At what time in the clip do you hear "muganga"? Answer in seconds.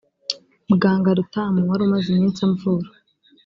0.69-1.09